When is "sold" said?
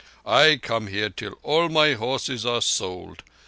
2.63-3.21